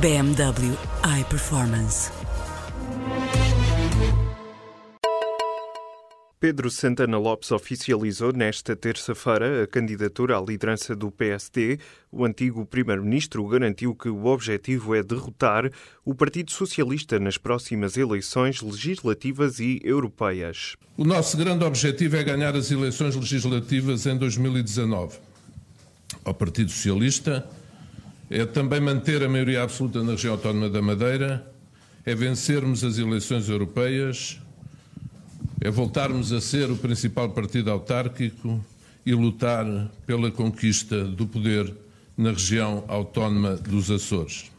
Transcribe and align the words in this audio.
BMW 0.00 0.76
iPerformance. 1.20 2.10
Pedro 6.40 6.68
Santana 6.68 7.16
Lopes 7.16 7.52
oficializou 7.52 8.32
nesta 8.32 8.74
terça-feira 8.74 9.62
a 9.62 9.66
candidatura 9.66 10.36
à 10.36 10.40
liderança 10.40 10.96
do 10.96 11.10
PSD. 11.10 11.78
O 12.10 12.24
antigo 12.24 12.66
primeiro-ministro 12.66 13.46
garantiu 13.46 13.94
que 13.94 14.08
o 14.08 14.26
objetivo 14.26 14.94
é 14.94 15.02
derrotar 15.02 15.70
o 16.04 16.14
Partido 16.14 16.50
Socialista 16.50 17.20
nas 17.20 17.38
próximas 17.38 17.96
eleições 17.96 18.60
legislativas 18.60 19.60
e 19.60 19.80
europeias. 19.84 20.76
O 20.96 21.04
nosso 21.04 21.36
grande 21.36 21.64
objetivo 21.64 22.16
é 22.16 22.24
ganhar 22.24 22.56
as 22.56 22.70
eleições 22.70 23.14
legislativas 23.14 24.06
em 24.06 24.18
2019. 24.18 25.18
Ao 26.24 26.34
Partido 26.34 26.70
Socialista 26.70 27.48
é 28.34 28.44
também 28.44 28.80
manter 28.80 29.22
a 29.22 29.28
maioria 29.28 29.62
absoluta 29.62 30.02
na 30.02 30.10
região 30.10 30.32
autónoma 30.32 30.68
da 30.68 30.82
Madeira, 30.82 31.48
é 32.04 32.16
vencermos 32.16 32.82
as 32.82 32.98
eleições 32.98 33.48
europeias, 33.48 34.40
é 35.60 35.70
voltarmos 35.70 36.32
a 36.32 36.40
ser 36.40 36.68
o 36.68 36.76
principal 36.76 37.30
partido 37.30 37.70
autárquico 37.70 38.62
e 39.06 39.14
lutar 39.14 39.64
pela 40.04 40.32
conquista 40.32 41.04
do 41.04 41.28
poder 41.28 41.72
na 42.16 42.32
região 42.32 42.84
autónoma 42.88 43.54
dos 43.54 43.88
Açores. 43.88 44.50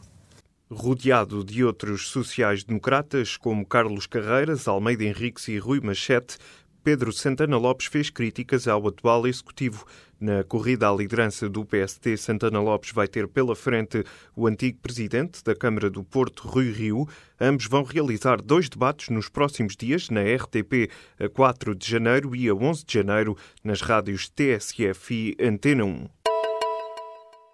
Rodeado 0.70 1.44
de 1.44 1.62
outros 1.62 2.08
sociais-democratas 2.08 3.36
como 3.36 3.66
Carlos 3.66 4.06
Carreiras, 4.06 4.66
Almeida 4.66 5.04
Henriques 5.04 5.48
e 5.48 5.58
Rui 5.58 5.80
Machete, 5.82 6.38
Pedro 6.86 7.10
Santana 7.10 7.58
Lopes 7.58 7.88
fez 7.88 8.10
críticas 8.10 8.68
ao 8.68 8.86
atual 8.86 9.26
executivo. 9.26 9.84
Na 10.20 10.44
corrida 10.44 10.88
à 10.88 10.94
liderança 10.94 11.48
do 11.48 11.64
PST, 11.64 12.16
Santana 12.16 12.60
Lopes 12.60 12.92
vai 12.92 13.08
ter 13.08 13.26
pela 13.26 13.56
frente 13.56 14.04
o 14.36 14.46
antigo 14.46 14.78
presidente 14.78 15.42
da 15.42 15.52
Câmara 15.52 15.90
do 15.90 16.04
Porto, 16.04 16.46
Rui 16.46 16.70
Rio. 16.70 17.08
Ambos 17.40 17.66
vão 17.66 17.82
realizar 17.82 18.40
dois 18.40 18.68
debates 18.68 19.08
nos 19.08 19.28
próximos 19.28 19.74
dias, 19.74 20.10
na 20.10 20.20
RTP, 20.20 20.88
a 21.18 21.28
4 21.28 21.74
de 21.74 21.90
janeiro 21.90 22.36
e 22.36 22.48
a 22.48 22.54
11 22.54 22.84
de 22.86 22.94
janeiro, 22.94 23.36
nas 23.64 23.80
rádios 23.80 24.28
TSF 24.28 25.12
e 25.12 25.44
Antena 25.44 25.84
1. 25.84 26.06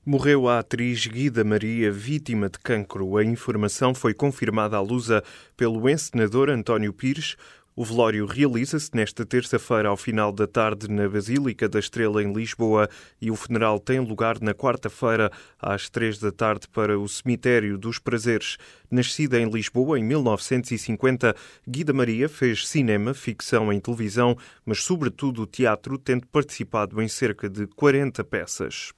Morreu 0.04 0.48
a 0.48 0.58
atriz 0.58 1.06
Guida 1.06 1.44
Maria, 1.44 1.92
vítima 1.92 2.50
de 2.50 2.58
cancro. 2.58 3.16
A 3.16 3.24
informação 3.24 3.94
foi 3.94 4.12
confirmada 4.12 4.76
à 4.76 4.80
Lusa 4.80 5.22
pelo 5.56 5.88
encenador 5.88 6.50
António 6.50 6.92
Pires. 6.92 7.36
O 7.74 7.86
velório 7.86 8.26
realiza-se 8.26 8.90
nesta 8.92 9.24
terça-feira 9.24 9.88
ao 9.88 9.96
final 9.96 10.30
da 10.30 10.46
tarde 10.46 10.90
na 10.90 11.08
Basílica 11.08 11.66
da 11.66 11.78
Estrela 11.78 12.22
em 12.22 12.30
Lisboa 12.30 12.86
e 13.18 13.30
o 13.30 13.36
funeral 13.36 13.80
tem 13.80 13.98
lugar 13.98 14.38
na 14.42 14.52
quarta-feira 14.52 15.32
às 15.58 15.88
três 15.88 16.18
da 16.18 16.30
tarde 16.30 16.68
para 16.68 16.98
o 16.98 17.08
Cemitério 17.08 17.78
dos 17.78 17.98
Prazeres. 17.98 18.58
Nascida 18.90 19.40
em 19.40 19.48
Lisboa 19.48 19.98
em 19.98 20.04
1950, 20.04 21.34
Guida 21.66 21.94
Maria 21.94 22.28
fez 22.28 22.68
cinema, 22.68 23.14
ficção 23.14 23.72
em 23.72 23.80
televisão, 23.80 24.36
mas 24.66 24.84
sobretudo 24.84 25.46
teatro, 25.46 25.96
tendo 25.96 26.26
participado 26.26 27.00
em 27.00 27.08
cerca 27.08 27.48
de 27.48 27.66
40 27.68 28.22
peças. 28.22 28.92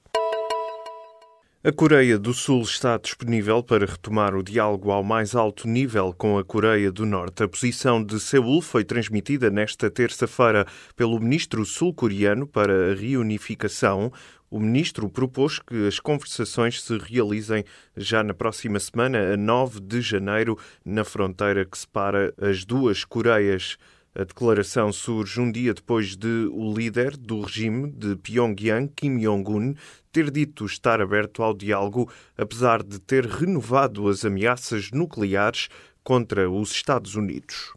A 1.67 1.71
Coreia 1.71 2.19
do 2.19 2.31
Sul 2.31 2.61
está 2.61 2.95
disponível 2.95 3.63
para 3.63 3.87
retomar 3.87 4.35
o 4.35 4.43
diálogo 4.43 4.91
ao 4.91 5.03
mais 5.03 5.33
alto 5.33 5.67
nível 5.67 6.13
com 6.15 6.37
a 6.37 6.43
Coreia 6.43 6.91
do 6.91 7.07
Norte. 7.07 7.41
A 7.41 7.47
posição 7.47 8.03
de 8.03 8.19
Seul 8.19 8.61
foi 8.61 8.83
transmitida 8.83 9.49
nesta 9.49 9.89
terça-feira 9.89 10.67
pelo 10.95 11.19
ministro 11.19 11.65
sul-coreano 11.65 12.45
para 12.45 12.91
a 12.91 12.93
reunificação. 12.93 14.13
O 14.47 14.59
ministro 14.59 15.09
propôs 15.09 15.57
que 15.57 15.87
as 15.87 15.99
conversações 15.99 16.83
se 16.83 16.99
realizem 16.99 17.65
já 17.97 18.23
na 18.23 18.35
próxima 18.35 18.79
semana, 18.79 19.33
a 19.33 19.35
9 19.35 19.79
de 19.79 20.01
janeiro, 20.01 20.59
na 20.85 21.03
fronteira 21.03 21.65
que 21.65 21.79
separa 21.79 22.31
as 22.39 22.63
duas 22.63 23.03
Coreias. 23.03 23.75
A 24.17 24.23
declaração 24.23 24.93
surge 24.93 25.41
um 25.41 25.51
dia 25.51 25.73
depois 25.73 26.15
de 26.15 26.49
o 26.53 26.73
líder 26.73 27.17
do 27.17 27.41
regime 27.41 27.91
de 27.91 28.15
Pyongyang, 28.15 28.89
Kim 28.95 29.17
Jong-un, 29.19 29.75
ter 30.09 30.31
dito 30.31 30.65
estar 30.65 31.01
aberto 31.01 31.43
ao 31.43 31.53
diálogo, 31.53 32.09
apesar 32.37 32.81
de 32.81 32.97
ter 32.97 33.25
renovado 33.25 34.07
as 34.07 34.23
ameaças 34.23 34.89
nucleares 34.89 35.67
contra 36.01 36.49
os 36.49 36.71
Estados 36.71 37.15
Unidos. 37.15 37.73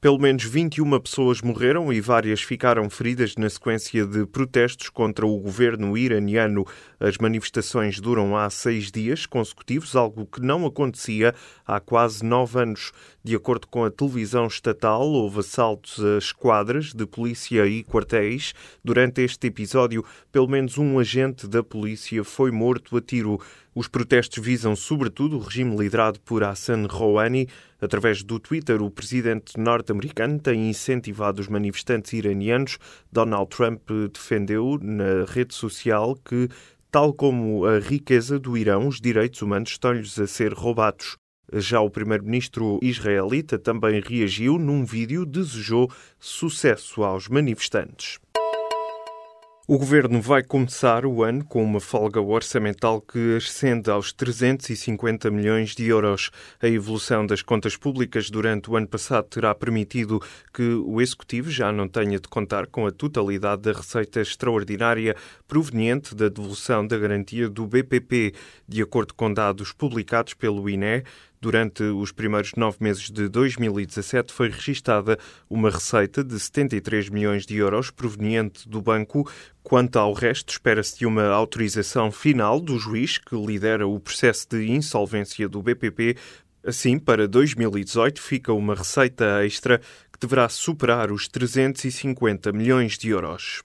Pelo 0.00 0.18
menos 0.18 0.44
21 0.44 0.98
pessoas 0.98 1.42
morreram 1.42 1.92
e 1.92 2.00
várias 2.00 2.40
ficaram 2.40 2.88
feridas 2.88 3.36
na 3.36 3.50
sequência 3.50 4.06
de 4.06 4.24
protestos 4.24 4.88
contra 4.88 5.26
o 5.26 5.38
governo 5.38 5.94
iraniano. 5.94 6.66
As 6.98 7.18
manifestações 7.18 8.00
duram 8.00 8.34
há 8.34 8.48
seis 8.48 8.90
dias 8.90 9.26
consecutivos, 9.26 9.94
algo 9.94 10.24
que 10.24 10.40
não 10.40 10.64
acontecia 10.64 11.34
há 11.66 11.78
quase 11.80 12.24
nove 12.24 12.58
anos. 12.58 12.92
De 13.22 13.36
acordo 13.36 13.66
com 13.66 13.84
a 13.84 13.90
televisão 13.90 14.46
estatal, 14.46 15.06
houve 15.06 15.40
assaltos 15.40 16.02
a 16.02 16.16
esquadras 16.16 16.94
de 16.94 17.04
polícia 17.04 17.66
e 17.66 17.84
quartéis. 17.84 18.54
Durante 18.82 19.20
este 19.20 19.48
episódio, 19.48 20.02
pelo 20.32 20.48
menos 20.48 20.78
um 20.78 20.98
agente 20.98 21.46
da 21.46 21.62
polícia 21.62 22.24
foi 22.24 22.50
morto 22.50 22.96
a 22.96 23.02
tiro. 23.02 23.38
Os 23.74 23.86
protestos 23.86 24.42
visam, 24.42 24.74
sobretudo, 24.74 25.36
o 25.36 25.40
regime 25.40 25.76
liderado 25.76 26.18
por 26.20 26.42
Hassan 26.42 26.86
Rouhani. 26.86 27.48
Através 27.80 28.22
do 28.22 28.38
Twitter, 28.38 28.82
o 28.82 28.90
presidente 28.90 29.58
norte-americano 29.58 30.38
tem 30.38 30.68
incentivado 30.68 31.40
os 31.40 31.48
manifestantes 31.48 32.12
iranianos. 32.12 32.78
Donald 33.10 33.48
Trump 33.48 33.88
defendeu 34.12 34.78
na 34.82 35.24
rede 35.26 35.54
social 35.54 36.14
que, 36.16 36.48
tal 36.90 37.14
como 37.14 37.64
a 37.64 37.78
riqueza 37.78 38.38
do 38.38 38.56
Irão, 38.56 38.88
os 38.88 39.00
direitos 39.00 39.40
humanos 39.40 39.70
estão-lhes 39.70 40.18
a 40.18 40.26
ser 40.26 40.52
roubados. 40.52 41.16
Já 41.52 41.80
o 41.80 41.90
primeiro-ministro 41.90 42.78
israelita 42.80 43.58
também 43.58 44.00
reagiu 44.00 44.58
num 44.58 44.84
vídeo, 44.84 45.26
desejou 45.26 45.90
sucesso 46.18 47.02
aos 47.02 47.28
manifestantes. 47.28 48.18
O 49.72 49.78
governo 49.78 50.20
vai 50.20 50.42
começar 50.42 51.06
o 51.06 51.22
ano 51.22 51.44
com 51.44 51.62
uma 51.62 51.78
folga 51.78 52.20
orçamental 52.20 53.00
que 53.00 53.36
ascende 53.36 53.88
aos 53.88 54.12
350 54.12 55.30
milhões 55.30 55.76
de 55.76 55.86
euros. 55.86 56.32
A 56.60 56.66
evolução 56.66 57.24
das 57.24 57.40
contas 57.40 57.76
públicas 57.76 58.30
durante 58.30 58.68
o 58.68 58.74
ano 58.74 58.88
passado 58.88 59.28
terá 59.28 59.54
permitido 59.54 60.20
que 60.52 60.64
o 60.64 61.00
executivo 61.00 61.52
já 61.52 61.70
não 61.70 61.86
tenha 61.86 62.18
de 62.18 62.26
contar 62.26 62.66
com 62.66 62.84
a 62.84 62.90
totalidade 62.90 63.62
da 63.62 63.72
receita 63.72 64.20
extraordinária 64.20 65.14
proveniente 65.46 66.16
da 66.16 66.28
devolução 66.28 66.84
da 66.84 66.98
garantia 66.98 67.48
do 67.48 67.64
BPP, 67.64 68.34
de 68.66 68.82
acordo 68.82 69.14
com 69.14 69.32
dados 69.32 69.72
publicados 69.72 70.34
pelo 70.34 70.68
INE. 70.68 71.04
Durante 71.42 71.82
os 71.82 72.12
primeiros 72.12 72.52
nove 72.54 72.76
meses 72.80 73.10
de 73.10 73.26
2017 73.26 74.30
foi 74.30 74.50
registada 74.50 75.18
uma 75.48 75.70
receita 75.70 76.22
de 76.22 76.38
73 76.38 77.08
milhões 77.08 77.46
de 77.46 77.56
euros 77.56 77.90
proveniente 77.90 78.68
do 78.68 78.82
banco. 78.82 79.26
Quanto 79.62 79.98
ao 79.98 80.12
resto, 80.12 80.50
espera-se 80.50 81.06
uma 81.06 81.28
autorização 81.28 82.12
final 82.12 82.60
do 82.60 82.78
juiz 82.78 83.16
que 83.16 83.34
lidera 83.34 83.88
o 83.88 83.98
processo 83.98 84.48
de 84.50 84.70
insolvência 84.70 85.48
do 85.48 85.62
BPP. 85.62 86.14
Assim, 86.62 86.98
para 86.98 87.26
2018 87.26 88.20
fica 88.20 88.52
uma 88.52 88.74
receita 88.74 89.42
extra 89.42 89.78
que 90.12 90.20
deverá 90.20 90.46
superar 90.46 91.10
os 91.10 91.26
350 91.26 92.52
milhões 92.52 92.98
de 92.98 93.08
euros. 93.08 93.62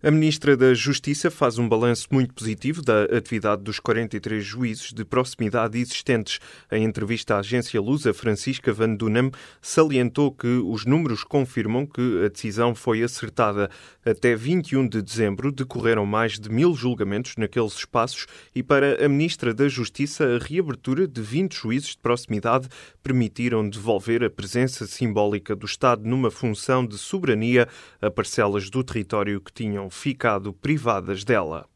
A 0.00 0.12
Ministra 0.12 0.56
da 0.56 0.72
Justiça 0.74 1.28
faz 1.28 1.58
um 1.58 1.68
balanço 1.68 2.06
muito 2.12 2.32
positivo 2.32 2.80
da 2.80 3.02
atividade 3.06 3.64
dos 3.64 3.80
43 3.80 4.44
juízes 4.44 4.92
de 4.92 5.04
proximidade 5.04 5.76
existentes. 5.76 6.38
Em 6.70 6.84
entrevista 6.84 7.34
à 7.34 7.40
agência 7.40 7.80
Lusa, 7.80 8.14
Francisca 8.14 8.72
Van 8.72 8.94
Dunham 8.94 9.32
salientou 9.60 10.30
que 10.30 10.46
os 10.46 10.86
números 10.86 11.24
confirmam 11.24 11.84
que 11.84 12.24
a 12.24 12.28
decisão 12.28 12.76
foi 12.76 13.02
acertada. 13.02 13.68
Até 14.06 14.36
21 14.36 14.86
de 14.86 15.02
dezembro 15.02 15.50
decorreram 15.50 16.06
mais 16.06 16.38
de 16.38 16.48
mil 16.48 16.76
julgamentos 16.76 17.34
naqueles 17.36 17.72
espaços 17.72 18.26
e 18.54 18.62
para 18.62 19.04
a 19.04 19.08
Ministra 19.08 19.52
da 19.52 19.66
Justiça 19.66 20.36
a 20.36 20.38
reabertura 20.38 21.08
de 21.08 21.20
20 21.20 21.52
juízes 21.52 21.90
de 21.90 21.98
proximidade 21.98 22.68
permitiram 23.02 23.68
devolver 23.68 24.22
a 24.22 24.30
presença 24.30 24.86
simbólica 24.86 25.56
do 25.56 25.66
Estado 25.66 26.08
numa 26.08 26.30
função 26.30 26.86
de 26.86 26.96
soberania 26.96 27.66
a 28.00 28.08
parcelas 28.08 28.70
do 28.70 28.84
território 28.84 29.40
que 29.40 29.52
tinham 29.52 29.88
ficado 29.98 30.52
privadas 30.52 31.24
dela. 31.24 31.68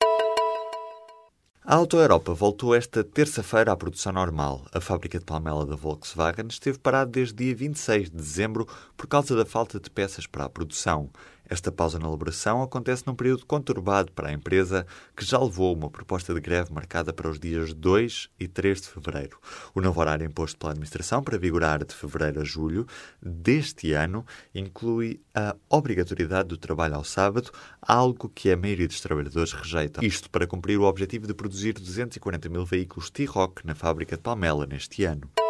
A 1.65 1.75
Auto 1.75 1.97
Europa 1.97 2.33
voltou 2.33 2.75
esta 2.75 3.05
terça-feira 3.05 3.73
à 3.73 3.77
produção 3.77 4.13
normal. 4.13 4.65
A 4.73 4.81
fábrica 4.81 5.19
de 5.19 5.25
Palmela 5.25 5.67
da 5.67 5.77
Volkswagen 5.77 6.47
esteve 6.49 6.79
parada 6.79 7.11
desde 7.11 7.35
dia 7.35 7.55
26 7.55 8.11
de 8.11 8.17
dezembro 8.17 8.67
por 8.97 9.07
causa 9.07 9.35
da 9.37 9.45
falta 9.45 9.79
de 9.79 9.91
peças 9.91 10.27
para 10.27 10.45
a 10.45 10.49
produção. 10.49 11.11
Esta 11.53 11.71
pausa 11.71 11.99
na 11.99 12.07
elaboração 12.07 12.63
acontece 12.63 13.07
num 13.07 13.15
período 13.15 13.45
conturbado 13.45 14.11
para 14.13 14.31
a 14.31 14.33
empresa, 14.33 14.87
que 15.15 15.23
já 15.23 15.39
levou 15.39 15.77
uma 15.77 15.91
proposta 15.91 16.33
de 16.33 16.41
greve 16.41 16.73
marcada 16.73 17.13
para 17.13 17.29
os 17.29 17.39
dias 17.39 17.75
2 17.75 18.31
e 18.41 18.49
3 18.49 18.81
de 18.81 18.89
fevereiro. 18.89 19.39
O 19.75 19.83
novo 19.83 20.01
horário 20.01 20.25
imposto 20.25 20.59
pela 20.59 20.73
administração 20.73 21.23
para 21.23 21.37
vigorar 21.37 21.85
de 21.85 21.95
fevereiro 21.95 22.41
a 22.41 22.45
julho 22.45 22.87
deste 23.21 23.93
ano 23.93 24.25
inclui 24.55 25.21
a 25.35 25.55
obrigatoriedade 25.69 26.49
do 26.49 26.57
trabalho 26.57 26.95
ao 26.95 27.05
sábado, 27.05 27.51
algo 27.83 28.31
que 28.31 28.51
a 28.51 28.57
maioria 28.57 28.89
dos 28.89 29.03
trabalhadores 29.03 29.53
rejeita. 29.53 30.03
Isto 30.03 30.31
para 30.31 30.47
cumprir 30.47 30.79
o 30.79 30.85
objetivo 30.85 31.27
de 31.27 31.35
produzir 31.35 31.75
240 31.75 32.49
mil 32.49 32.65
veículos 32.65 33.11
T-Rock 33.11 33.67
na 33.67 33.75
fábrica 33.75 34.17
de 34.17 34.23
Palmela 34.23 34.65
neste 34.65 35.05
ano. 35.05 35.42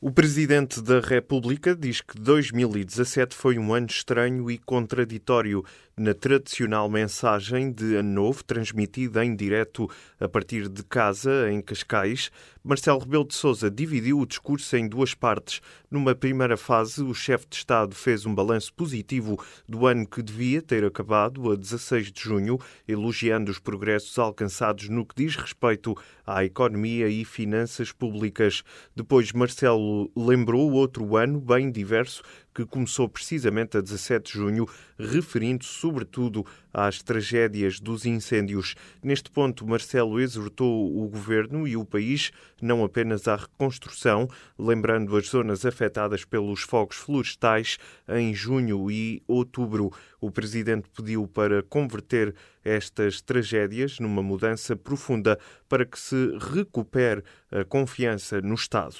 O 0.00 0.12
Presidente 0.12 0.80
da 0.80 1.00
República 1.00 1.74
diz 1.74 2.00
que 2.00 2.16
2017 2.20 3.34
foi 3.34 3.58
um 3.58 3.74
ano 3.74 3.88
estranho 3.88 4.48
e 4.48 4.56
contraditório 4.56 5.64
na 5.96 6.14
tradicional 6.14 6.88
mensagem 6.88 7.72
de 7.72 7.96
Ano 7.96 8.12
Novo, 8.12 8.44
transmitida 8.44 9.24
em 9.24 9.34
direto 9.34 9.90
a 10.20 10.28
partir 10.28 10.68
de 10.68 10.84
casa, 10.84 11.50
em 11.50 11.60
Cascais. 11.60 12.30
Marcelo 12.68 12.98
Rebelo 12.98 13.24
de 13.24 13.34
Sousa 13.34 13.70
dividiu 13.70 14.20
o 14.20 14.26
discurso 14.26 14.76
em 14.76 14.86
duas 14.86 15.14
partes. 15.14 15.62
Numa 15.90 16.14
primeira 16.14 16.54
fase, 16.54 17.02
o 17.02 17.14
chefe 17.14 17.46
de 17.48 17.56
Estado 17.56 17.94
fez 17.94 18.26
um 18.26 18.34
balanço 18.34 18.74
positivo 18.74 19.42
do 19.66 19.86
ano 19.86 20.06
que 20.06 20.20
devia 20.20 20.60
ter 20.60 20.84
acabado, 20.84 21.50
a 21.50 21.56
16 21.56 22.12
de 22.12 22.20
junho, 22.20 22.58
elogiando 22.86 23.50
os 23.50 23.58
progressos 23.58 24.18
alcançados 24.18 24.90
no 24.90 25.06
que 25.06 25.14
diz 25.16 25.34
respeito 25.34 25.96
à 26.26 26.44
economia 26.44 27.08
e 27.08 27.24
finanças 27.24 27.90
públicas. 27.90 28.62
Depois, 28.94 29.32
Marcelo 29.32 30.12
lembrou 30.14 30.70
outro 30.70 31.16
ano 31.16 31.40
bem 31.40 31.70
diverso 31.70 32.22
que 32.58 32.66
começou 32.66 33.08
precisamente 33.08 33.76
a 33.76 33.80
17 33.80 34.32
de 34.32 34.36
junho, 34.36 34.68
referindo-se 34.98 35.70
sobretudo 35.70 36.44
às 36.74 37.00
tragédias 37.00 37.78
dos 37.78 38.04
incêndios. 38.04 38.74
Neste 39.00 39.30
ponto, 39.30 39.64
Marcelo 39.64 40.18
exortou 40.18 40.98
o 41.00 41.08
governo 41.08 41.68
e 41.68 41.76
o 41.76 41.84
país 41.84 42.32
não 42.60 42.82
apenas 42.82 43.28
à 43.28 43.36
reconstrução, 43.36 44.28
lembrando 44.58 45.16
as 45.16 45.28
zonas 45.28 45.64
afetadas 45.64 46.24
pelos 46.24 46.62
fogos 46.62 46.96
florestais 46.96 47.78
em 48.08 48.34
junho 48.34 48.90
e 48.90 49.22
outubro. 49.28 49.92
O 50.20 50.28
presidente 50.28 50.88
pediu 50.88 51.28
para 51.28 51.62
converter 51.62 52.34
estas 52.64 53.20
tragédias 53.20 54.00
numa 54.00 54.22
mudança 54.22 54.74
profunda 54.74 55.38
para 55.68 55.86
que 55.86 55.98
se 55.98 56.36
recupere 56.52 57.22
a 57.52 57.64
confiança 57.64 58.40
no 58.40 58.56
Estado. 58.56 58.96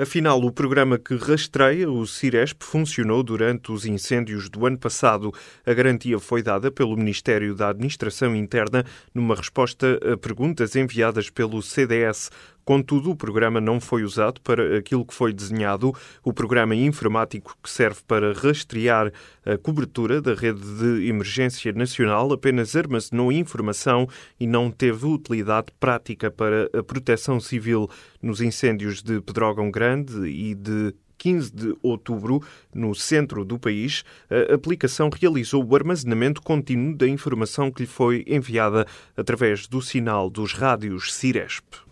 Afinal, 0.00 0.42
o 0.42 0.50
programa 0.50 0.98
que 0.98 1.14
rastreia 1.14 1.90
o 1.90 2.06
Ciresp 2.06 2.62
funcionou 2.62 3.22
durante 3.22 3.70
os 3.70 3.84
incêndios 3.84 4.48
do 4.48 4.64
ano 4.64 4.78
passado. 4.78 5.30
A 5.66 5.74
garantia 5.74 6.18
foi 6.18 6.42
dada 6.42 6.70
pelo 6.70 6.96
Ministério 6.96 7.54
da 7.54 7.68
Administração 7.68 8.34
Interna 8.34 8.82
numa 9.14 9.34
resposta 9.34 10.00
a 10.10 10.16
perguntas 10.16 10.74
enviadas 10.74 11.28
pelo 11.28 11.60
CDS. 11.60 12.30
Contudo, 12.70 13.10
o 13.10 13.16
programa 13.16 13.60
não 13.60 13.80
foi 13.80 14.04
usado 14.04 14.40
para 14.42 14.78
aquilo 14.78 15.04
que 15.04 15.12
foi 15.12 15.32
desenhado, 15.32 15.92
o 16.22 16.32
programa 16.32 16.72
informático 16.72 17.56
que 17.60 17.68
serve 17.68 17.98
para 18.06 18.32
rastrear 18.32 19.12
a 19.44 19.58
cobertura 19.58 20.22
da 20.22 20.34
rede 20.34 20.60
de 20.78 21.08
emergência 21.08 21.72
nacional, 21.72 22.32
apenas 22.32 22.76
armazenou 22.76 23.32
informação 23.32 24.06
e 24.38 24.46
não 24.46 24.70
teve 24.70 25.04
utilidade 25.04 25.72
prática 25.80 26.30
para 26.30 26.70
a 26.72 26.80
proteção 26.80 27.40
civil 27.40 27.90
nos 28.22 28.40
incêndios 28.40 29.02
de 29.02 29.20
Pedrógão 29.20 29.68
Grande 29.68 30.28
e 30.28 30.54
de 30.54 30.94
15 31.18 31.52
de 31.52 31.76
outubro, 31.82 32.40
no 32.72 32.94
centro 32.94 33.44
do 33.44 33.58
país, 33.58 34.04
a 34.30 34.54
aplicação 34.54 35.10
realizou 35.10 35.66
o 35.68 35.74
armazenamento 35.74 36.40
contínuo 36.40 36.96
da 36.96 37.08
informação 37.08 37.68
que 37.68 37.82
lhe 37.82 37.88
foi 37.88 38.24
enviada 38.28 38.86
através 39.16 39.66
do 39.66 39.82
sinal 39.82 40.30
dos 40.30 40.52
rádios 40.52 41.12
Ciresp. 41.12 41.89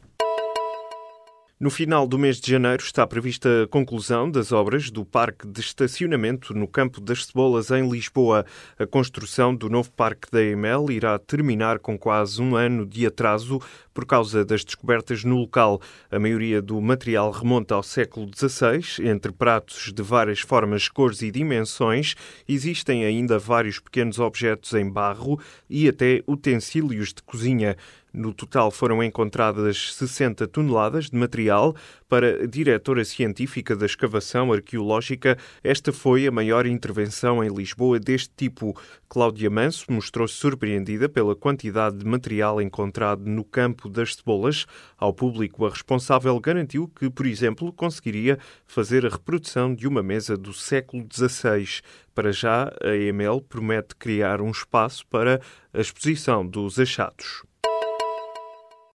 No 1.61 1.71
final 1.71 2.07
do 2.07 2.17
mês 2.17 2.41
de 2.41 2.53
janeiro 2.53 2.85
está 2.85 3.05
prevista 3.05 3.65
a 3.65 3.67
conclusão 3.67 4.31
das 4.31 4.53
obras 4.53 4.93
do 4.93 5.05
parque 5.05 5.45
de 5.45 5.61
estacionamento 5.61 6.55
no 6.55 6.69
Campo 6.69 7.01
das 7.01 7.27
Cebolas, 7.27 7.73
em 7.73 7.91
Lisboa. 7.91 8.47
A 8.79 8.87
construção 8.87 9.53
do 9.53 9.69
novo 9.69 9.91
parque 9.91 10.31
da 10.31 10.41
EML 10.41 10.93
irá 10.93 11.19
terminar 11.19 11.81
com 11.81 11.99
quase 11.99 12.41
um 12.41 12.55
ano 12.55 12.87
de 12.87 13.05
atraso 13.05 13.61
por 13.93 14.07
causa 14.07 14.45
das 14.45 14.65
descobertas 14.65 15.25
no 15.25 15.35
local. 15.35 15.81
A 16.09 16.21
maioria 16.21 16.63
do 16.63 16.81
material 16.81 17.33
remonta 17.33 17.75
ao 17.75 17.83
século 17.83 18.31
XVI. 18.33 19.05
Entre 19.05 19.33
pratos 19.33 19.93
de 19.93 20.01
várias 20.01 20.39
formas, 20.39 20.89
cores 20.89 21.23
e 21.23 21.31
dimensões, 21.33 22.15
existem 22.49 23.05
ainda 23.05 23.37
vários 23.37 23.81
pequenos 23.81 24.21
objetos 24.21 24.75
em 24.75 24.89
barro 24.89 25.41
e 25.69 25.89
até 25.89 26.23
utensílios 26.25 27.13
de 27.13 27.21
cozinha. 27.25 27.77
No 28.13 28.33
total 28.33 28.71
foram 28.71 29.03
encontradas 29.03 29.93
60 29.95 30.49
toneladas 30.49 31.11
de 31.11 31.17
material. 31.17 31.77
Para 32.09 32.45
a 32.45 32.47
diretora 32.47 33.05
científica 33.05 33.77
da 33.77 33.85
escavação 33.85 34.51
arqueológica, 34.51 35.37
esta 35.63 35.93
foi 35.93 36.27
a 36.27 36.31
maior 36.31 36.65
intervenção 36.65 37.45
em 37.45 37.49
Lisboa 37.49 38.01
deste 38.01 38.31
tipo. 38.35 38.75
Cláudia 39.09 39.51
Manso 39.51 39.85
mostrou-se 39.91 40.35
surpreendida 40.35 41.09
pela 41.09 41.37
quantidade 41.37 41.99
de 41.99 42.07
material 42.07 42.63
encontrado 42.63 43.27
no 43.27 43.45
campo 43.45 43.91
das 43.91 44.15
cebolas. 44.15 44.65
Ao 44.97 45.13
público, 45.13 45.67
a 45.67 45.71
responsável 45.71 46.39
garantiu 46.41 46.89
que, 46.89 47.11
por 47.11 47.27
exemplo, 47.27 47.73
conseguiria 47.73 48.39
fazer 48.67 49.05
a 49.05 49.11
reprodução 49.11 49.75
de 49.75 49.87
uma 49.87 50.03
mesa 50.03 50.37
do 50.37 50.55
século 50.55 51.07
XVI. 51.13 51.83
Para 52.15 52.33
já, 52.33 52.73
a 52.83 52.97
EML 52.97 53.43
promete 53.43 53.95
criar 53.95 54.41
um 54.41 54.51
espaço 54.51 55.07
para 55.07 55.41
a 55.75 55.81
exposição 55.81 56.47
dos 56.47 56.79
achados. 56.79 57.48